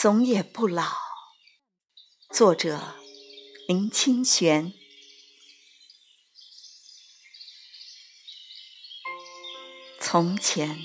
[0.00, 0.92] 总也不老。
[2.30, 2.94] 作者：
[3.66, 4.72] 林清玄。
[9.98, 10.78] 从前，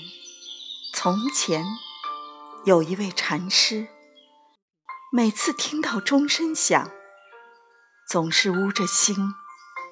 [0.92, 1.64] 从前，
[2.64, 3.86] 有一位禅师，
[5.12, 6.90] 每次听到钟声响，
[8.08, 9.14] 总是捂着心，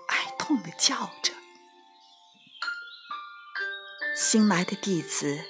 [0.09, 1.33] 哀痛的叫着。
[4.17, 5.45] 新来的弟子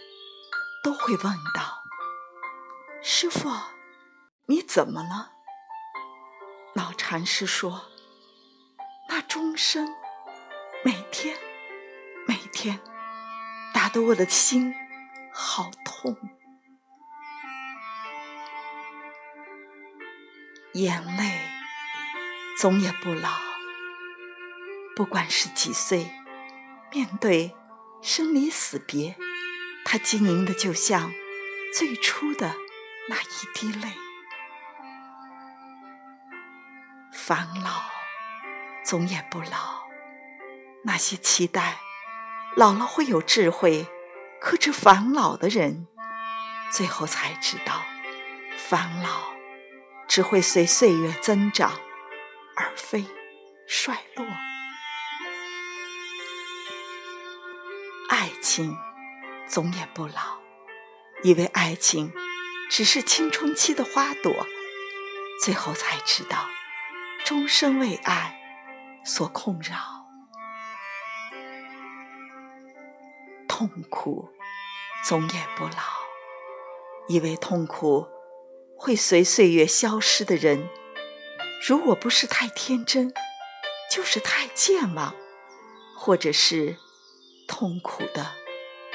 [0.85, 1.72] 都会问道
[3.03, 3.51] ：“师傅，
[4.47, 5.33] 你怎么了？”
[6.75, 7.91] 老禅师说
[9.11, 9.89] ：“那钟声
[10.85, 11.37] 每天
[12.27, 12.81] 每天
[13.75, 14.73] 打得我的心
[15.33, 16.17] 好痛，
[20.75, 21.41] 眼泪
[22.59, 23.31] 总也不老。
[24.95, 26.11] 不管是几岁，
[26.93, 27.57] 面对……”
[28.05, 29.17] 生离死别，
[29.85, 31.13] 它晶莹的就像
[31.73, 32.57] 最初的
[33.09, 33.93] 那一滴泪。
[37.13, 37.85] 烦恼
[38.85, 39.85] 总也不老，
[40.85, 41.79] 那些期待
[42.57, 43.87] 老了会有智慧
[44.41, 45.87] 克制烦恼的人，
[46.71, 47.83] 最后才知道，
[48.57, 49.35] 烦恼
[50.09, 51.73] 只会随岁月增长，
[52.57, 53.07] 而非
[53.67, 54.27] 衰落。
[58.09, 58.77] 爱情
[59.47, 60.41] 总也不老，
[61.23, 62.13] 以为爱情
[62.75, 64.47] 只是青春期的花朵，
[65.45, 66.49] 最后才知道，
[67.23, 68.41] 终生为爱
[69.05, 69.77] 所困扰。
[73.47, 74.31] 痛苦
[75.05, 75.83] 总也不老，
[77.09, 78.09] 以为痛苦
[78.79, 80.71] 会随岁月消失的人，
[81.69, 83.13] 如果不是太天真，
[83.91, 85.15] 就是太健忘，
[85.95, 86.79] 或者是。
[87.47, 88.33] 痛苦的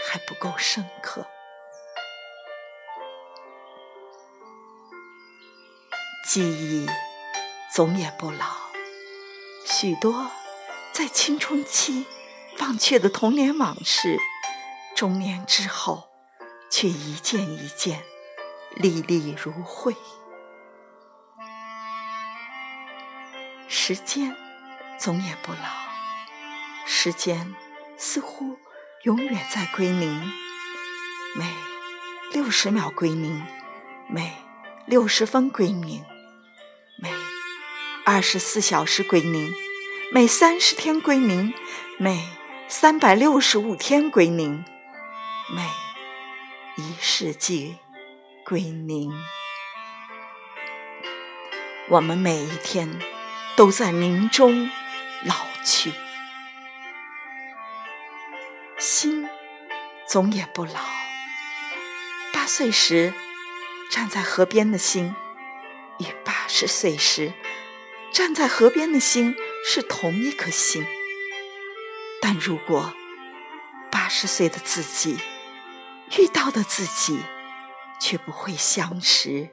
[0.08, 1.28] 还不够深刻，
[6.38, 6.88] 记忆
[7.74, 8.46] 总也不老。
[9.66, 10.30] 许多
[10.92, 12.06] 在青春期
[12.60, 14.20] 忘却的童年往事，
[14.96, 16.10] 中年之后
[16.70, 18.04] 却一件一件
[18.76, 19.96] 历历如绘。
[23.68, 24.36] 时间
[25.00, 25.58] 总也不老，
[26.86, 27.56] 时间。
[27.98, 28.60] 似乎
[29.06, 30.32] 永远在归零，
[31.36, 31.52] 每
[32.32, 33.44] 六十秒归零，
[34.08, 34.36] 每
[34.86, 36.06] 六十分归零，
[38.10, 39.54] 二十四小时归零，
[40.14, 41.54] 每三十天归零，
[41.98, 42.26] 每
[42.70, 44.64] 三百六十五天归零，
[45.54, 45.62] 每
[46.82, 47.76] 一世纪
[48.46, 49.12] 归零。
[51.90, 52.98] 我们每一天
[53.58, 54.70] 都在零中
[55.26, 55.36] 老
[55.66, 55.92] 去。
[58.78, 59.28] 心
[60.08, 60.80] 总也不老。
[62.32, 63.14] 八岁时
[63.92, 65.14] 站在河边的心，
[66.00, 67.34] 与八十岁时
[68.12, 69.36] 站在河边的心
[69.66, 70.86] 是同一颗心。
[72.22, 72.94] 但如果
[73.92, 75.18] 八十岁的自己
[76.18, 77.22] 遇到的自己
[78.00, 79.50] 却不会相识，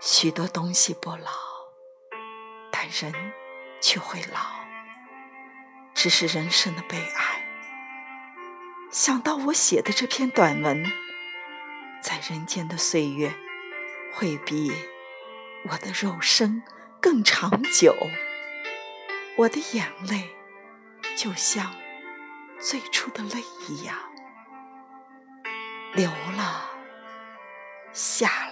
[0.00, 1.30] 许多东西不老，
[2.70, 3.32] 但人
[3.80, 4.40] 却会老。
[5.94, 7.46] 只是人生的悲哀。
[8.90, 10.84] 想到我写的这篇短文，
[12.02, 13.32] 在人间的岁月
[14.12, 14.72] 会比
[15.70, 16.62] 我的肉身
[17.00, 17.96] 更长久，
[19.36, 20.36] 我的眼泪
[21.16, 21.74] 就像
[22.58, 23.96] 最初的泪一样
[25.94, 26.70] 流了
[27.92, 28.28] 下